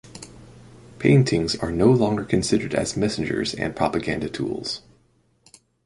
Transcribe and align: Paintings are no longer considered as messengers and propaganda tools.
Paintings 0.97 1.55
are 1.57 1.71
no 1.71 1.91
longer 1.91 2.25
considered 2.25 2.73
as 2.73 2.97
messengers 2.97 3.53
and 3.53 3.75
propaganda 3.75 4.29
tools. 4.31 4.81